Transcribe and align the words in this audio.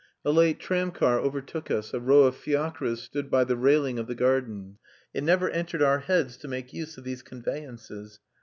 A 0.25 0.31
late 0.31 0.57
tramcar 0.59 1.19
overtook 1.21 1.69
us; 1.69 1.93
a 1.93 1.99
row 1.99 2.23
of 2.23 2.35
fiacres 2.35 3.03
stood 3.03 3.29
by 3.29 3.43
the 3.43 3.55
railing 3.55 3.99
of 3.99 4.07
the 4.07 4.15
gardens. 4.15 4.79
It 5.13 5.23
never 5.23 5.47
entered 5.51 5.83
our 5.83 5.99
heads 5.99 6.37
to 6.37 6.47
make 6.47 6.73
use 6.73 6.97
of 6.97 7.03
these 7.03 7.21
conveyances. 7.21 8.19